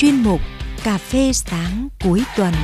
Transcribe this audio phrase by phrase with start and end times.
[0.00, 0.40] chuyên mục
[0.84, 2.54] Cà phê sáng cuối tuần.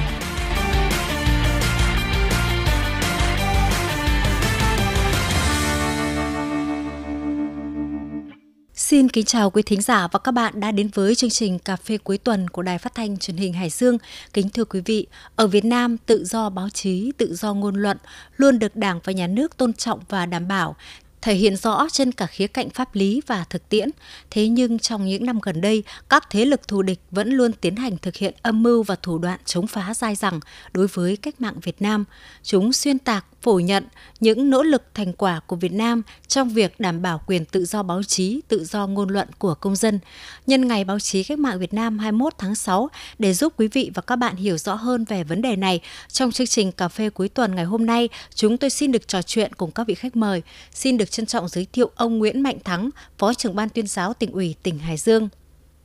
[8.74, 11.76] Xin kính chào quý thính giả và các bạn đã đến với chương trình Cà
[11.76, 13.98] phê cuối tuần của Đài Phát thanh Truyền hình Hải Dương.
[14.32, 15.06] Kính thưa quý vị,
[15.36, 17.96] ở Việt Nam, tự do báo chí, tự do ngôn luận
[18.36, 20.76] luôn được Đảng và Nhà nước tôn trọng và đảm bảo
[21.24, 23.90] thể hiện rõ trên cả khía cạnh pháp lý và thực tiễn.
[24.30, 27.76] Thế nhưng trong những năm gần đây, các thế lực thù địch vẫn luôn tiến
[27.76, 30.40] hành thực hiện âm mưu và thủ đoạn chống phá dai dẳng
[30.72, 32.04] đối với cách mạng Việt Nam.
[32.42, 33.84] Chúng xuyên tạc, phủ nhận
[34.20, 37.82] những nỗ lực thành quả của Việt Nam trong việc đảm bảo quyền tự do
[37.82, 39.98] báo chí, tự do ngôn luận của công dân.
[40.46, 43.90] Nhân ngày báo chí cách mạng Việt Nam 21 tháng 6, để giúp quý vị
[43.94, 47.10] và các bạn hiểu rõ hơn về vấn đề này, trong chương trình Cà phê
[47.10, 50.16] cuối tuần ngày hôm nay, chúng tôi xin được trò chuyện cùng các vị khách
[50.16, 50.42] mời.
[50.74, 54.14] Xin được trân trọng giới thiệu ông Nguyễn Mạnh Thắng, Phó trưởng ban tuyên giáo
[54.14, 55.28] tỉnh ủy tỉnh Hải Dương.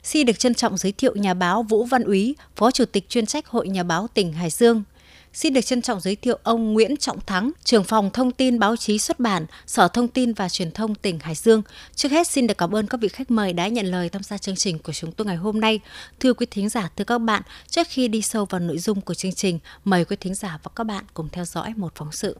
[0.03, 3.25] Xin được trân trọng giới thiệu nhà báo Vũ Văn Úy, Phó Chủ tịch chuyên
[3.25, 4.83] trách Hội Nhà báo tỉnh Hải Dương.
[5.33, 8.75] Xin được trân trọng giới thiệu ông Nguyễn Trọng Thắng, trưởng phòng thông tin báo
[8.75, 11.61] chí xuất bản, Sở Thông tin và Truyền thông tỉnh Hải Dương.
[11.95, 14.37] Trước hết xin được cảm ơn các vị khách mời đã nhận lời tham gia
[14.37, 15.79] chương trình của chúng tôi ngày hôm nay.
[16.19, 19.13] Thưa quý thính giả, thưa các bạn, trước khi đi sâu vào nội dung của
[19.13, 22.37] chương trình, mời quý thính giả và các bạn cùng theo dõi một phóng sự.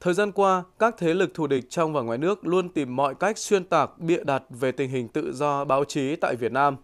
[0.00, 3.14] Thời gian qua, các thế lực thù địch trong và ngoài nước luôn tìm mọi
[3.14, 6.76] cách xuyên tạc, bịa đặt về tình hình tự do báo chí tại Việt Nam.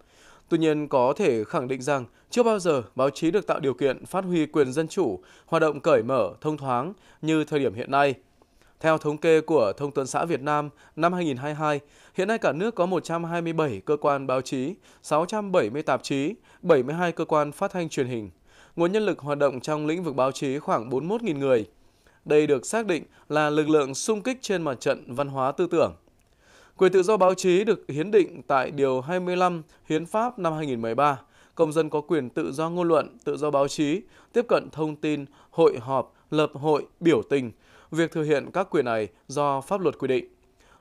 [0.49, 3.75] Tuy nhiên, có thể khẳng định rằng chưa bao giờ báo chí được tạo điều
[3.75, 7.75] kiện phát huy quyền dân chủ, hoạt động cởi mở, thông thoáng như thời điểm
[7.75, 8.15] hiện nay.
[8.81, 11.81] Theo thống kê của Thông tấn xã Việt Nam năm 2022,
[12.15, 17.25] hiện nay cả nước có 127 cơ quan báo chí, 670 tạp chí, 72 cơ
[17.25, 18.31] quan phát thanh truyền hình.
[18.77, 21.67] Nguồn nhân lực hoạt động trong lĩnh vực báo chí khoảng 41.000 người–
[22.25, 25.67] đây được xác định là lực lượng xung kích trên mặt trận văn hóa tư
[25.71, 25.95] tưởng.
[26.77, 31.21] Quyền tự do báo chí được hiến định tại Điều 25 Hiến pháp năm 2013.
[31.55, 34.01] Công dân có quyền tự do ngôn luận, tự do báo chí,
[34.33, 37.53] tiếp cận thông tin, hội họp, lập hội, biểu tình.
[37.91, 40.25] Việc thực hiện các quyền này do pháp luật quy định.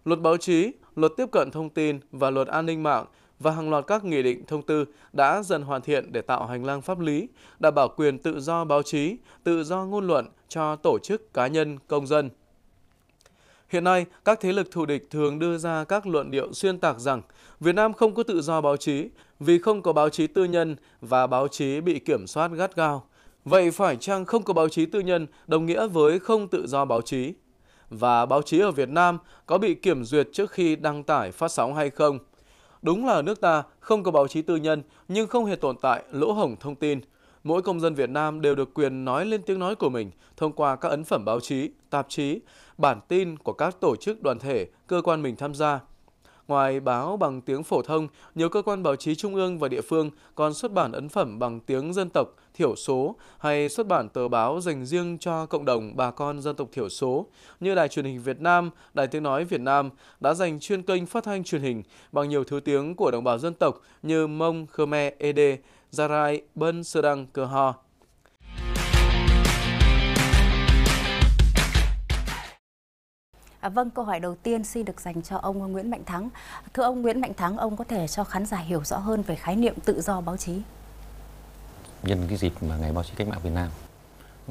[0.06, 3.06] Luật báo chí, luật tiếp cận thông tin và luật an ninh mạng
[3.44, 6.66] và hàng loạt các nghị định thông tư đã dần hoàn thiện để tạo hành
[6.66, 7.28] lang pháp lý,
[7.59, 11.48] đảm bảo quyền tự do báo chí, tự do ngôn luận cho tổ chức cá
[11.48, 12.30] nhân, công dân.
[13.70, 17.00] Hiện nay, các thế lực thù địch thường đưa ra các luận điệu xuyên tạc
[17.00, 17.22] rằng
[17.59, 19.09] Việt Nam không có tự do báo chí
[19.40, 23.03] vì không có báo chí tư nhân và báo chí bị kiểm soát gắt gao.
[23.46, 26.86] Vậy phải chăng không có báo chí tư nhân đồng nghĩa với không tự do
[26.86, 27.34] báo chí?
[27.90, 31.52] Và báo chí ở Việt Nam có bị kiểm duyệt trước khi đăng tải phát
[31.52, 32.20] sóng hay không?
[32.84, 36.04] Đúng là nước ta không có báo chí tư nhân nhưng không hề tồn tại
[36.12, 37.02] lỗ hổng thông tin.
[37.44, 40.52] Mỗi công dân Việt Nam đều được quyền nói lên tiếng nói của mình thông
[40.52, 42.40] qua các ấn phẩm báo chí, tạp chí,
[42.78, 45.80] bản tin của các tổ chức đoàn thể, cơ quan mình tham gia–
[46.48, 49.81] Ngoài báo bằng tiếng phổ thông, nhiều cơ quan báo chí trung ương và địa
[49.81, 54.09] phương còn xuất bản ấn phẩm bằng tiếng dân tộc, thiểu số hay xuất bản
[54.09, 57.28] tờ báo dành riêng cho cộng đồng bà con dân tộc thiểu số
[57.59, 59.90] như Đài truyền hình Việt Nam, Đài tiếng nói Việt Nam
[60.20, 63.38] đã dành chuyên kênh phát thanh truyền hình bằng nhiều thứ tiếng của đồng bào
[63.38, 65.58] dân tộc như Mông, Khmer, Ede,
[65.92, 67.76] Zarai, Bân, Sơ Đăng, Cơ Ho.
[73.63, 76.29] À, vâng, câu hỏi đầu tiên xin được dành cho ông Nguyễn Mạnh Thắng.
[76.74, 79.35] Thưa ông Nguyễn Mạnh Thắng, ông có thể cho khán giả hiểu rõ hơn về
[79.35, 80.62] khái niệm tự do báo chí?
[82.03, 83.69] Nhân cái dịp mà Ngày Báo chí Cách mạng Việt Nam,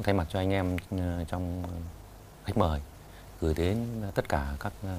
[0.03, 1.63] thay mặt cho anh em ờ, trong
[2.45, 2.79] khách mời,
[3.41, 4.95] gửi đến tất cả các ờ,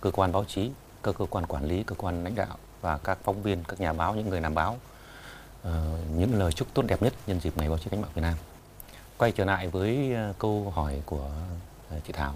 [0.00, 0.70] cơ quan báo chí,
[1.02, 3.92] các cơ quan quản lý, cơ quan lãnh đạo và các phóng viên, các nhà
[3.92, 4.78] báo, những người làm báo,
[5.62, 8.22] ờ, những lời chúc tốt đẹp nhất nhân dịp Ngày Báo chí Cách mạng Việt
[8.22, 8.34] Nam.
[9.18, 11.30] Quay trở lại với câu hỏi của
[12.06, 12.34] chị Thảo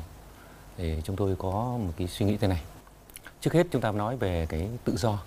[0.77, 1.51] thì chúng tôi có
[1.87, 2.63] một cái suy nghĩ thế này.
[3.41, 5.19] Trước hết chúng ta nói về cái tự do.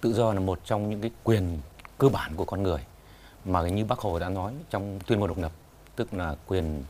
[0.00, 1.58] Tự do là một trong những cái quyền
[1.98, 2.80] cơ bản của con người
[3.44, 5.52] mà như bác hồ đã nói trong tuyên ngôn độc lập
[5.96, 6.84] tức là quyền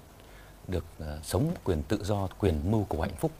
[0.69, 3.31] được uh, sống quyền tự do quyền mưu cầu hạnh phúc.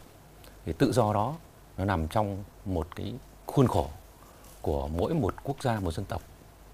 [0.67, 1.37] Thì tự do đó
[1.79, 3.15] nó nằm trong một cái
[3.47, 3.89] khuôn khổ
[4.63, 6.23] của mỗi một quốc gia một dân tộc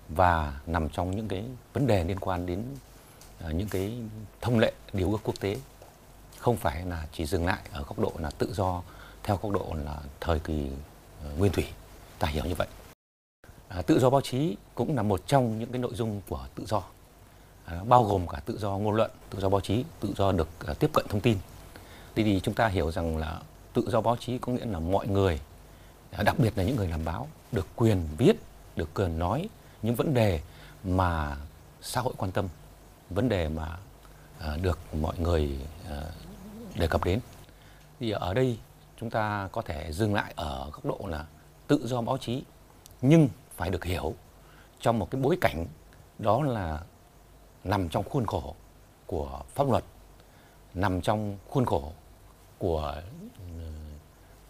[0.08, 2.64] và nằm trong những cái vấn đề liên quan đến
[3.46, 3.98] uh, những cái
[4.40, 5.56] thông lệ điều ước quốc tế
[6.44, 8.82] không phải là chỉ dừng lại ở góc độ là tự do
[9.22, 10.68] theo góc độ là thời kỳ
[11.24, 11.64] ờ, nguyên thủy.
[12.18, 12.66] Ta hiểu như vậy.
[13.68, 16.64] À, tự do báo chí cũng là một trong những cái nội dung của tự
[16.66, 16.82] do.
[17.64, 20.48] À, bao gồm cả tự do ngôn luận tự do báo chí tự do được
[20.70, 21.38] uh, tiếp cận thông tin.
[22.14, 23.40] Thì, thì chúng ta hiểu rằng là
[23.72, 25.40] tự do báo chí có nghĩa là mọi người
[26.10, 28.36] à, đặc biệt là những người làm báo được quyền viết
[28.76, 29.48] được quyền nói
[29.82, 30.40] những vấn đề
[30.84, 31.36] mà
[31.82, 32.48] xã hội quan tâm
[33.10, 33.76] vấn đề mà
[34.38, 35.58] ờ, được mọi người
[36.74, 37.20] đề cập đến
[38.00, 38.58] thì ở đây
[39.00, 41.26] chúng ta có thể dừng lại ở góc độ là
[41.66, 42.42] tự do báo chí
[43.02, 44.14] nhưng phải được hiểu
[44.80, 45.66] trong một cái bối cảnh
[46.18, 46.80] đó là
[47.64, 48.54] nằm trong khuôn khổ
[49.06, 49.84] của pháp luật
[50.74, 51.92] nằm trong khuôn khổ
[52.58, 52.94] của
[53.38, 53.44] ừ,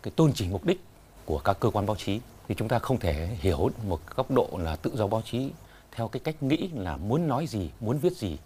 [0.03, 0.81] cái tôn chỉ mục đích
[1.25, 4.49] của các cơ quan báo chí thì chúng ta không thể hiểu một góc độ
[4.59, 5.51] là tự do báo chí
[5.93, 8.39] theo cái cách nghĩ là muốn nói gì, muốn viết gì.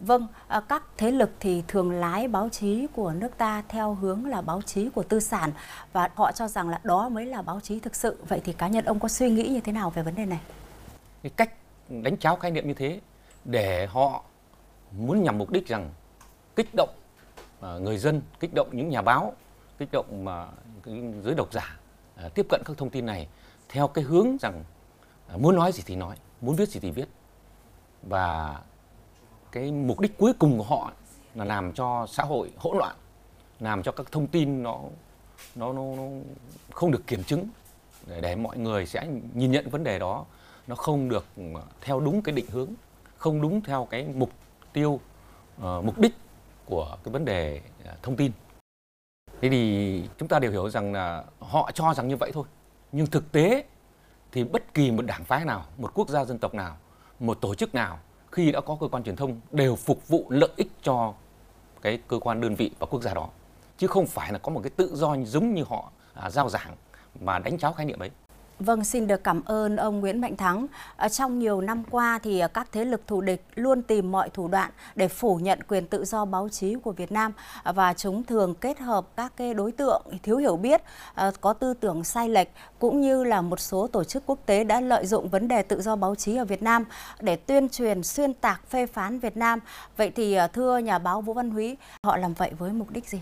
[0.00, 4.24] Vâng, à, các thế lực thì thường lái báo chí của nước ta theo hướng
[4.24, 5.52] là báo chí của tư sản
[5.92, 8.18] và họ cho rằng là đó mới là báo chí thực sự.
[8.28, 10.40] Vậy thì cá nhân ông có suy nghĩ như thế nào về vấn đề này?
[11.22, 11.52] Cái cách
[11.88, 13.00] đánh cháo khái niệm như thế
[13.44, 14.22] để họ
[14.92, 15.90] muốn nhằm mục đích rằng
[16.56, 16.90] kích động
[17.60, 19.32] à, người dân, kích động những nhà báo,
[19.78, 20.46] kích động mà
[21.24, 21.76] giới độc giả
[22.16, 23.28] à, tiếp cận các thông tin này
[23.68, 24.64] theo cái hướng rằng
[25.36, 27.08] muốn nói gì thì nói muốn viết gì thì viết
[28.02, 28.58] và
[29.52, 30.92] cái mục đích cuối cùng của họ
[31.34, 32.96] là làm cho xã hội hỗn loạn
[33.60, 34.80] làm cho các thông tin nó
[35.54, 36.02] nó nó, nó
[36.70, 37.48] không được kiểm chứng
[38.06, 40.24] để, để mọi người sẽ nhìn nhận vấn đề đó.
[40.66, 42.68] Nó không được ờ, theo đúng cái định hướng
[43.16, 44.30] không đúng theo cái mục
[44.72, 45.00] tiêu
[45.60, 46.14] uh, mục đích
[46.64, 48.32] của cái vấn đề ờ, thông tin.
[49.40, 52.44] Thế thì chúng ta đều hiểu rằng là họ cho rằng như vậy thôi.
[52.92, 53.64] Nhưng thực tế
[54.32, 56.76] thì bất kỳ một đảng phái nào, một quốc gia dân tộc nào,
[57.20, 57.98] một tổ chức nào
[58.32, 61.14] khi đã có cơ quan truyền thông đều phục vụ lợi ích cho
[61.82, 63.28] cái cơ quan đơn vị và quốc gia đó
[63.78, 66.76] chứ không phải là có một cái tự do giống như họ à, giao giảng
[67.20, 68.10] mà đánh cháo khái niệm ấy.
[68.60, 70.66] Vâng, xin được cảm ơn ông Nguyễn Mạnh Thắng.
[70.96, 74.48] À, trong nhiều năm qua thì các thế lực thù địch luôn tìm mọi thủ
[74.48, 77.32] đoạn để phủ nhận quyền tự do báo chí của Việt Nam
[77.62, 80.82] à, và chúng thường kết hợp các cái đối tượng thiếu hiểu biết,
[81.14, 84.64] à, có tư tưởng sai lệch cũng như là một số tổ chức quốc tế
[84.64, 86.84] đã lợi dụng vấn đề tự do báo chí ở Việt Nam
[87.20, 89.58] để tuyên truyền xuyên tạc phê phán Việt Nam.
[89.96, 93.20] Vậy thì thưa nhà báo Vũ Văn Húy, họ làm vậy với mục đích gì?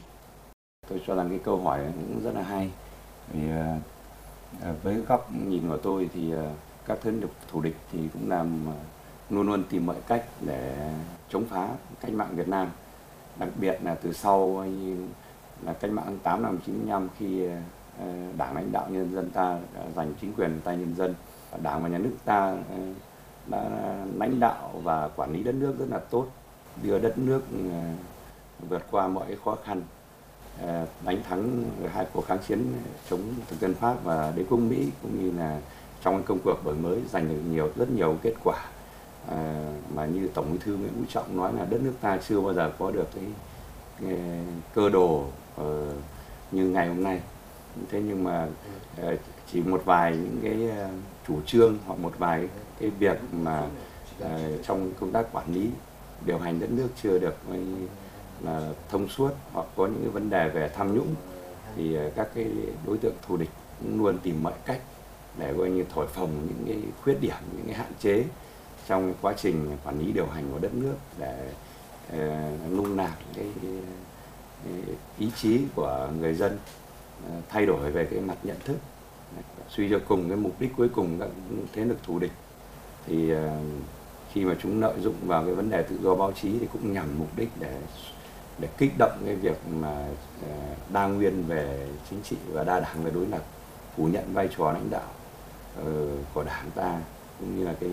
[0.88, 2.70] Tôi cho rằng cái câu hỏi cũng rất là hay.
[3.32, 3.40] Vì
[4.62, 6.50] À, với góc nhìn của tôi thì à,
[6.86, 8.76] các thế lực thù địch thì cũng làm à,
[9.30, 10.90] luôn luôn tìm mọi cách để
[11.28, 11.68] chống phá
[12.00, 12.68] cách mạng Việt Nam.
[13.36, 14.64] Đặc biệt là từ sau
[15.64, 17.48] là cách mạng tháng 8 năm 95 khi
[18.36, 19.58] đảng lãnh đạo nhân dân ta
[19.96, 21.14] giành chính quyền tay nhân dân,
[21.62, 22.56] đảng và nhà nước ta
[23.46, 23.62] đã
[24.18, 26.26] lãnh đạo và quản lý đất nước rất là tốt,
[26.82, 27.42] đưa đất nước
[28.68, 29.82] vượt qua mọi khó khăn.
[30.62, 32.72] Ờ, đánh thắng hai cuộc kháng chiến
[33.10, 35.60] chống thực dân Pháp và đế quốc Mỹ cũng như là
[36.02, 38.64] trong công cuộc đổi mới giành được nhiều rất nhiều kết quả.
[39.28, 42.40] À, mà như tổng bí thư Nguyễn Phú Trọng nói là đất nước ta chưa
[42.40, 43.24] bao giờ có được cái,
[44.02, 44.18] cái
[44.74, 45.24] cơ đồ
[45.60, 45.64] uh,
[46.52, 47.20] như ngày hôm nay.
[47.90, 48.48] Thế nhưng mà
[49.02, 49.18] uh,
[49.52, 50.90] chỉ một vài những cái uh,
[51.28, 52.48] chủ trương hoặc một vài
[52.80, 53.68] cái việc mà
[54.22, 54.28] uh,
[54.66, 55.70] trong công tác quản lý
[56.26, 57.56] điều hành đất nước chưa được uh,
[58.44, 61.14] là thông suốt hoặc có những cái vấn đề về tham nhũng
[61.76, 62.46] thì ờ, các cái
[62.86, 63.50] đối tượng thù địch
[63.80, 64.80] cũng luôn tìm mọi cách
[65.38, 68.24] để coi như thổi phồng những cái khuyết điểm những cái hạn chế
[68.88, 71.52] trong quá trình quản lý điều hành của đất nước để
[72.12, 73.72] ờ, nung nạc cái, cái
[75.18, 76.58] ý chí của người dân
[77.28, 78.76] ờ, thay đổi về cái mặt nhận thức
[79.68, 81.28] suy cho cùng cái mục đích cuối cùng các
[81.72, 82.32] thế lực thù địch.
[83.06, 83.32] Thì
[84.32, 86.92] khi mà chúng lợi dụng vào cái vấn đề tự do báo chí thì cũng
[86.92, 87.80] nhằm mục đích để
[88.58, 90.06] để kích động cái việc mà
[90.42, 90.48] ờ,
[90.92, 93.42] đa nguyên về chính trị và đa đảng về đối lập,
[93.96, 95.10] phủ nhận vai trò lãnh đạo
[95.76, 97.00] ờ, của đảng ta
[97.40, 97.90] cũng như là cái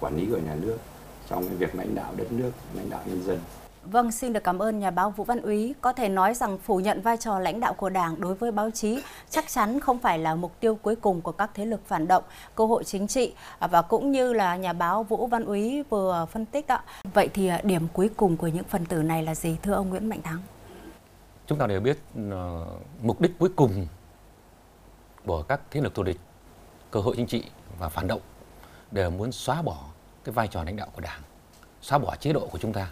[0.00, 0.78] quản lý của nhà nước
[1.30, 3.38] trong cái việc lãnh đạo đất nước, lãnh đạo nhân dân.
[3.84, 5.74] Vâng, xin được cảm ơn nhà báo Vũ Văn Úy.
[5.80, 8.70] Có thể nói rằng phủ nhận vai trò lãnh đạo của Đảng đối với báo
[8.70, 12.08] chí chắc chắn không phải là mục tiêu cuối cùng của các thế lực phản
[12.08, 15.82] động, cơ hội chính trị à, và cũng như là nhà báo Vũ Văn Úy
[15.82, 16.80] vừa phân tích đó.
[17.14, 19.90] Vậy thì à, điểm cuối cùng của những phần tử này là gì thưa ông
[19.90, 20.38] Nguyễn Mạnh Thắng?
[21.46, 22.32] Chúng ta đều biết uh,
[23.02, 23.86] mục đích cuối cùng
[25.26, 26.20] của các thế lực thù địch,
[26.90, 27.44] cơ hội chính trị
[27.78, 28.20] và phản động
[28.90, 29.78] đều muốn xóa bỏ
[30.24, 31.20] cái vai trò lãnh đạo của Đảng,
[31.82, 32.90] xóa bỏ chế độ của chúng ta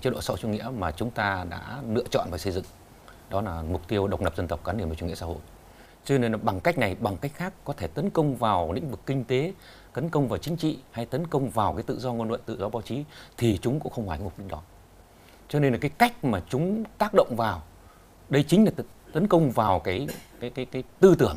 [0.00, 2.64] chế độ xã hội chủ nghĩa mà chúng ta đã lựa chọn và xây dựng.
[3.30, 5.36] Đó là mục tiêu độc lập dân tộc gắn liền với chủ nghĩa xã hội.
[6.04, 8.90] Cho nên là bằng cách này bằng cách khác có thể tấn công vào lĩnh
[8.90, 9.52] vực kinh tế
[9.92, 12.56] tấn công vào chính trị hay tấn công vào cái tự do ngôn luận tự
[12.58, 13.04] do báo chí
[13.36, 14.62] thì chúng cũng không phải mục đích đó.
[15.48, 17.62] Cho nên là cái cách mà chúng tác động vào
[18.28, 18.70] đây chính là
[19.12, 20.08] tấn công vào cái
[20.40, 21.36] cái cái cái tư tưởng.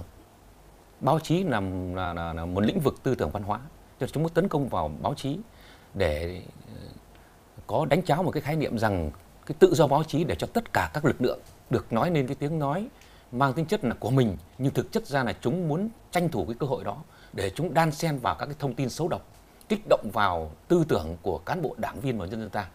[0.99, 1.61] Báo chí là
[1.95, 3.59] là, là, là một lĩnh vực tư tưởng văn hóa.
[3.99, 5.37] Cho nên chúng muốn tấn công vào báo chí
[5.93, 6.41] để
[7.67, 9.11] có đánh cháo một cái khái niệm rằng
[9.45, 11.39] cái tự do báo chí để cho tất cả các lực lượng
[11.69, 12.87] được nói lên cái tiếng nói
[13.31, 16.45] mang tính chất là của mình, nhưng thực chất ra là chúng muốn tranh thủ
[16.45, 16.97] cái cơ hội đó
[17.33, 19.25] để chúng đan xen vào các cái thông tin xấu độc,
[19.69, 22.67] kích động vào tư tưởng của cán bộ đảng viên và nhân dân ta.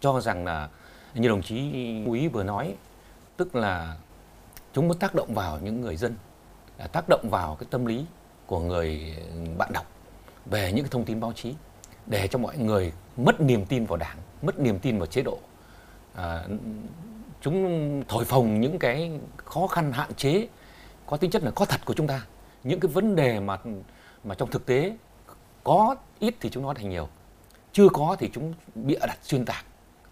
[0.00, 0.68] Cho rằng là
[1.14, 1.72] như đồng chí
[2.06, 2.74] quý vừa nói,
[3.36, 3.96] tức là
[4.72, 6.16] chúng muốn tác động vào những người dân
[6.92, 8.04] tác động vào cái tâm lý
[8.46, 9.16] của người
[9.58, 9.86] bạn đọc
[10.46, 11.54] về những cái thông tin báo chí
[12.06, 15.38] để cho mọi người mất niềm tin vào đảng mất niềm tin vào chế độ.
[16.14, 16.44] À,
[17.40, 20.48] chúng thổi phồng những cái khó khăn hạn chế
[21.06, 22.26] có tính chất là có thật của chúng ta.
[22.64, 23.58] Những cái vấn đề mà
[24.24, 24.96] mà trong thực tế
[25.64, 27.08] có ít thì chúng nói thành nhiều
[27.72, 29.64] chưa có thì chúng bịa đặt xuyên tạc.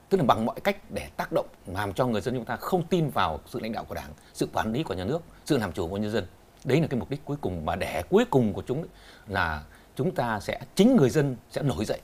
[0.08, 2.82] Tức là bằng mọi cách để tác động làm cho người dân chúng ta không
[2.86, 5.72] tin vào sự lãnh đạo của đảng sự quản lý của nhà nước sự làm
[5.72, 6.26] chủ của nhân dân.
[6.64, 8.86] Đấy là cái mục đích cuối cùng mà để cuối cùng của chúng
[9.28, 9.62] là
[9.96, 12.00] chúng ta sẽ chính người dân sẽ nổi dậy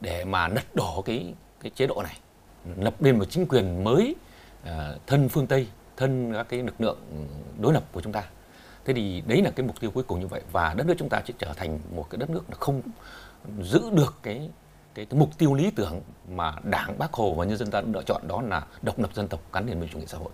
[0.00, 2.18] để mà lật đổ cái cái chế độ này
[2.76, 4.14] lập nên một chính quyền mới
[4.64, 6.98] ờ, thân phương tây thân các cái lực lượng
[7.60, 8.24] đối lập của chúng ta.
[8.84, 11.08] Thế thì đấy là cái mục tiêu cuối cùng như vậy và đất nước chúng
[11.08, 12.82] ta sẽ trở thành một cái đất nước là không
[13.60, 14.50] giữ được cái
[14.94, 16.00] cái, cái mục tiêu lý tưởng
[16.30, 19.28] mà đảng bác hồ và nhân dân ta lựa chọn đó là độc lập dân
[19.28, 20.30] tộc gắn liền với chủ nghĩa xã hội.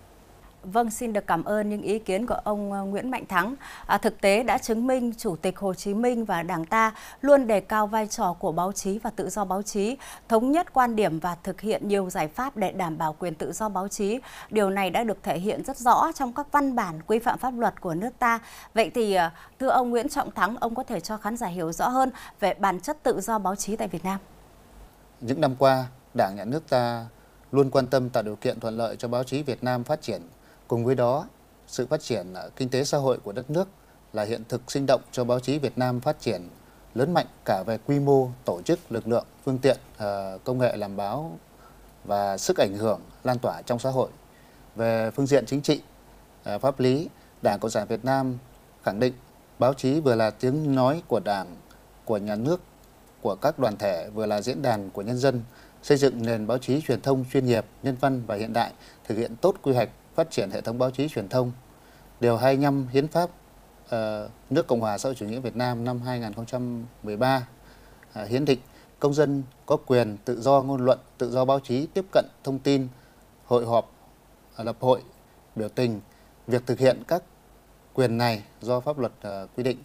[0.63, 3.55] Vâng, xin được cảm ơn những ý kiến của ông ờ, Nguyễn Mạnh Thắng.
[3.87, 7.47] À, thực tế đã chứng minh Chủ tịch Hồ Chí Minh và Đảng ta luôn
[7.47, 9.97] đề cao vai trò của báo chí và tự do báo chí,
[10.29, 13.53] thống nhất quan điểm và thực hiện nhiều giải pháp để đảm bảo quyền tự
[13.53, 14.19] do báo chí.
[14.51, 17.55] Điều này đã được thể hiện rất rõ trong các văn bản quy phạm pháp
[17.59, 18.41] luật của nước ta.
[18.75, 21.73] Vậy thì ờ, thưa ông Nguyễn Trọng Thắng, ông có thể cho khán giả hiểu
[21.73, 22.11] rõ hơn
[22.41, 24.19] về bản chất tự do báo chí tại Việt Nam?
[25.21, 27.07] Những năm qua, Đảng, Nhà nước ta
[27.53, 30.23] luôn quan tâm tạo điều kiện thuận lợi cho báo chí Việt Nam phát triển
[30.69, 31.27] Cùng với đó,
[31.67, 33.69] sự phát triển ờ, kinh tế xã hội của đất nước
[34.13, 36.49] là hiện thực sinh động cho báo chí Việt Nam phát triển
[36.95, 40.77] lớn mạnh cả về quy mô, tổ chức, lực lượng, phương tiện, ờ, công nghệ
[40.77, 41.39] làm báo
[42.05, 44.09] và sức ảnh hưởng lan tỏa trong xã hội.
[44.77, 45.81] Về phương diện chính trị,
[46.45, 47.09] ờ, pháp lý,
[47.43, 48.39] Đảng Cộng sản Việt Nam
[48.83, 49.13] khẳng định
[49.59, 51.57] báo chí vừa là tiếng nói của Đảng,
[52.05, 52.61] của nhà nước,
[53.23, 55.43] của các đoàn thể, vừa là diễn đàn của nhân dân,
[55.83, 58.73] xây dựng nền báo chí truyền thông chuyên nghiệp, nhân văn và hiện đại,
[59.05, 61.53] thực hiện tốt quy hoạch phát triển hệ thống báo chí truyền thông.
[62.21, 63.31] Điều 25 Hiến pháp
[63.85, 67.43] uh, nước Cộng hòa xã hội chủ nghĩa Việt Nam năm 2013 uh,
[68.13, 68.59] à, hiến định
[69.01, 72.59] công dân có quyền tự do ngôn luận, tự do báo chí tiếp cận thông
[72.59, 72.89] tin,
[73.45, 73.93] hội họp,
[74.57, 75.03] à, lập hội,
[75.57, 76.01] biểu tình.
[76.47, 77.23] Việc thực hiện các
[77.95, 79.79] quyền này do pháp luật uh, quy định.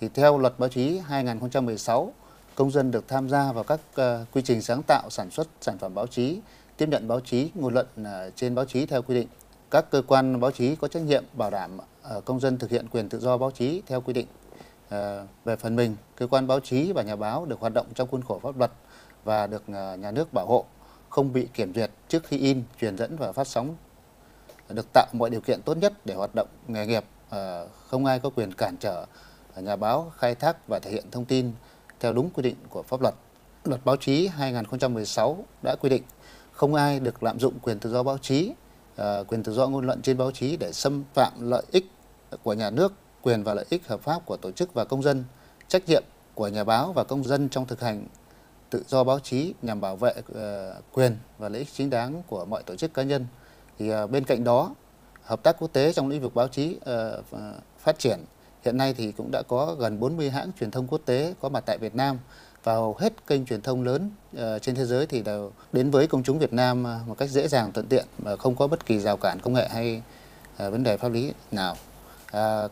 [0.00, 2.12] Thì theo luật báo chí 2016,
[2.54, 5.78] công dân được tham gia vào các uh, quy trình sáng tạo sản xuất sản
[5.78, 6.40] phẩm báo chí,
[6.76, 9.28] tiếp nhận báo chí, ngôn luận uh, trên báo chí theo quy định
[9.72, 11.70] các cơ quan báo chí có trách nhiệm bảo đảm
[12.02, 14.26] ờ, công dân thực hiện quyền tự do báo chí theo quy định.
[14.88, 18.08] Ờ, về phần mình, cơ quan báo chí và nhà báo được hoạt động trong
[18.10, 18.70] khuôn khổ pháp luật
[19.24, 20.64] và được ờ, nhà nước bảo hộ,
[21.08, 23.76] không bị kiểm duyệt trước khi in, truyền dẫn và phát sóng,
[24.68, 27.04] được tạo mọi điều kiện tốt nhất để hoạt động nghề nghiệp,
[27.86, 29.06] không ai có quyền cản trở
[29.56, 31.52] nhà báo khai thác và thể hiện thông tin
[32.00, 33.14] theo đúng quy định của pháp luật.
[33.64, 36.02] Luật báo chí 2016 đã quy định
[36.52, 38.52] không ai được lạm dụng quyền tự do báo chí
[39.00, 41.90] uh, quyền tự do ngôn luận trên báo chí để xâm phạm lợi ích
[42.42, 45.24] của nhà nước, quyền và lợi ích hợp pháp của tổ chức và công dân,
[45.68, 48.06] trách nhiệm của nhà báo và công dân trong thực hành
[48.70, 52.44] tự do báo chí nhằm bảo vệ uh, quyền và lợi ích chính đáng của
[52.44, 53.26] mọi tổ chức cá nhân.
[53.78, 54.74] Thì uh, bên cạnh đó,
[55.22, 57.24] hợp tác quốc tế trong lĩnh vực báo chí uh,
[57.78, 58.18] phát triển.
[58.64, 61.62] Hiện nay thì cũng đã có gần 40 hãng truyền thông quốc tế có mặt
[61.66, 62.18] tại Việt Nam
[62.64, 66.06] và hầu hết kênh truyền thông lớn ờ, trên thế giới thì đều đến với
[66.06, 68.86] công chúng Việt Nam ờ, một cách dễ dàng, thuận tiện và không có bất
[68.86, 70.02] kỳ rào cản công nghệ hay
[70.56, 71.76] ờ, vấn đề pháp lý nào.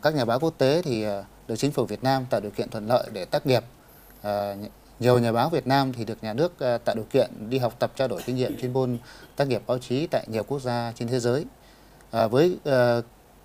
[0.02, 1.04] Các nhà báo quốc tế thì
[1.48, 3.64] được chính phủ Việt Nam tạo điều kiện thuận lợi để tác nghiệp.
[5.00, 7.92] Nhiều nhà báo Việt Nam thì được nhà nước tạo điều kiện đi học tập,
[7.96, 8.98] trao đổi kinh nghiệm chuyên môn,
[9.36, 11.44] tác nghiệp báo chí tại nhiều quốc gia trên thế giới.
[12.30, 12.58] Với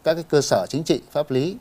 [0.04, 1.58] các cái cơ sở chính trị, pháp lý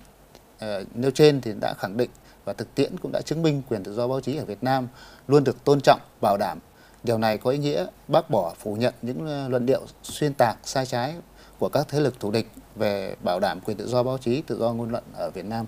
[0.95, 2.11] nêu trên thì đã khẳng định
[2.45, 4.89] và thực tiễn cũng đã chứng minh quyền tự do báo chí ở Việt Nam
[5.29, 6.59] luôn được tôn trọng, bảo đảm.
[7.05, 10.57] Điều này có ý nghĩa bác bỏ phủ nhận những ờ, luận điệu xuyên tạc
[10.65, 11.15] sai trái
[11.59, 14.59] của các thế lực thù địch về bảo đảm quyền tự do báo chí, tự
[14.59, 15.67] do ngôn luận ở Việt Nam.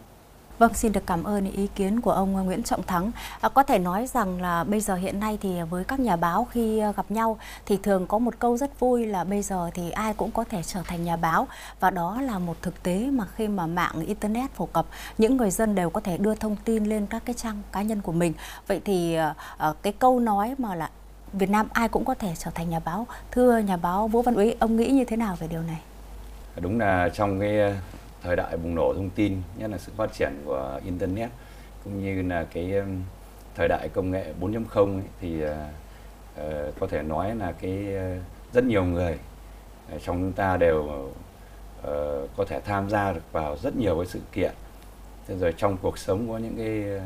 [0.59, 3.11] Vâng, xin được cảm ơn ý kiến của ông Nguyễn Trọng Thắng.
[3.41, 6.47] À, có thể nói rằng là bây giờ hiện nay thì với các nhà báo
[6.51, 9.91] khi ờ, gặp nhau thì thường có một câu rất vui là bây giờ thì
[9.91, 11.49] ai cũng có thể trở thành nhà báo
[11.81, 14.87] và đó là một thực tế mà khi mà mạng internet phổ cập,
[15.19, 18.01] những người dân đều có thể đưa thông tin lên các cái trang cá nhân
[18.01, 18.33] của mình.
[18.67, 20.91] Vậy thì à, cái câu nói mà là
[21.33, 23.07] Việt Nam ai cũng có thể trở thành nhà báo.
[23.31, 25.81] Thưa nhà báo Vũ Văn Úy, ông nghĩ như thế nào về điều này?
[26.61, 27.75] Đúng là trong cái
[28.27, 31.31] thời đại bùng nổ thông tin nhất là sự phát triển của internet
[31.85, 33.03] cũng như là cái um,
[33.55, 35.51] thời đại công nghệ 4.0 ấy, thì uh,
[36.81, 39.19] có thể nói là cái uh, rất nhiều người
[39.95, 44.07] uh, trong chúng ta đều uh, có thể tham gia được vào rất nhiều cái
[44.07, 44.53] sự kiện.
[45.27, 47.01] Thế rồi trong cuộc sống có những cái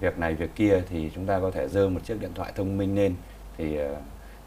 [0.00, 2.78] việc này việc kia thì chúng ta có thể dơ một chiếc điện thoại thông
[2.78, 3.14] minh lên
[3.56, 3.98] thì uh,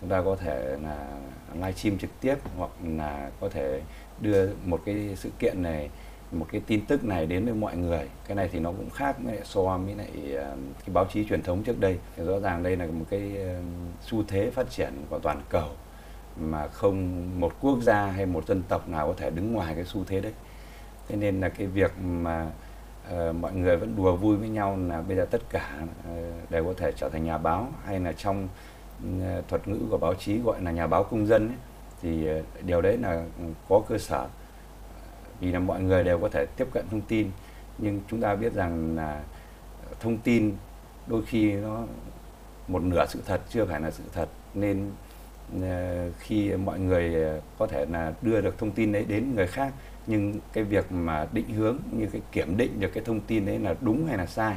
[0.02, 1.08] chúng ta có thể là
[1.54, 3.82] livestream trực tiếp hoặc là có thể
[4.22, 5.90] đưa một cái sự kiện này
[6.32, 8.10] một cái tin tức này đến với mọi người.
[8.28, 11.42] Cái này thì nó cũng khác với so với lại um, cái báo chí truyền
[11.42, 11.98] thống trước đây.
[12.18, 15.70] Rõ ràng đây là một cái um, xu thế phát triển của toàn cầu
[16.40, 19.86] mà không một quốc gia hay một dân tộc nào có thể đứng ngoài cái
[19.86, 20.34] xu thế đấy.
[21.08, 22.52] Thế nên là cái việc mà
[23.14, 26.66] uh, mọi người vẫn đùa vui với nhau là bây giờ tất cả uh, đều
[26.66, 28.48] có thể trở thành nhà báo hay là trong
[29.22, 31.58] Ờ, thuật ngữ của báo chí gọi là nhà báo công dân ấy,
[32.02, 33.26] thì ờ, điều đấy là
[33.70, 34.28] có cơ sở.
[35.40, 37.32] Vì là mọi người đều có thể tiếp cận thông tin
[37.78, 39.22] nhưng chúng ta biết rằng là
[40.00, 40.56] thông tin
[41.08, 41.84] đôi khi nó
[42.68, 44.30] một nửa sự thật chưa phải là sự thật.
[44.54, 44.92] Nên
[45.62, 47.16] ờ, khi mọi người
[47.58, 49.74] có thể là đưa được thông tin đấy đến người khác
[50.08, 53.60] nhưng cái việc mà định hướng như cái kiểm định được cái thông tin đấy
[53.60, 54.56] là đúng hay là sai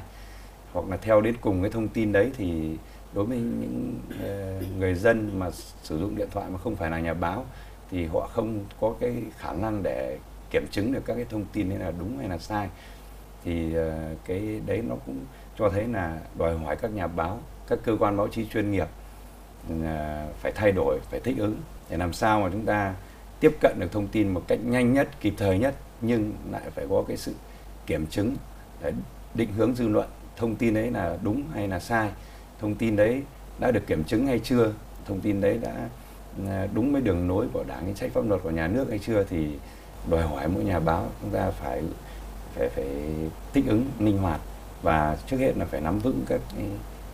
[0.73, 2.76] hoặc là theo đến cùng cái thông tin đấy thì
[3.14, 5.50] đối với những ờ, người dân mà
[5.83, 7.47] sử dụng điện thoại mà không phải là nhà báo
[7.90, 10.19] thì họ không có cái khả năng để
[10.50, 12.69] kiểm chứng được các cái thông tin đấy là đúng hay là sai.
[13.45, 15.17] Thì ờ, cái đấy nó cũng
[15.59, 17.38] cho thấy là đòi hỏi các nhà báo,
[17.69, 18.88] các cơ quan báo chí chuyên nghiệp
[19.69, 21.57] ừ, à, phải thay đổi, phải thích ứng
[21.90, 22.95] để làm sao mà chúng ta
[23.40, 26.87] tiếp cận được thông tin một cách nhanh nhất, kịp thời nhất, nhưng lại phải
[26.90, 27.35] có cái sự
[27.87, 28.37] kiểm chứng
[28.83, 28.93] để
[29.35, 32.11] định hướng dư luận thông tin đấy là đúng hay là sai
[32.61, 33.23] thông tin đấy
[33.59, 34.73] đã được kiểm chứng hay chưa?
[35.07, 35.88] Thông tin đấy đã
[36.49, 38.99] à, đúng với đường lối của đảng chính sách pháp luật của nhà nước hay
[38.99, 39.25] chưa?
[39.25, 39.49] Thì
[40.11, 41.83] đòi hỏi mỗi nhà báo chúng ta phải
[42.55, 42.87] phải phải
[43.52, 44.40] thích ứng linh hoạt
[44.83, 46.40] và trước hết là phải nắm vững các